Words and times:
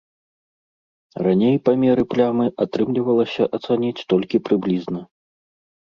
Раней 1.27 1.57
памеры 1.69 2.03
плямы 2.13 2.45
атрымлівалася 2.67 3.43
ацаніць 3.59 4.05
толькі 4.15 4.37
прыблізна. 4.49 4.99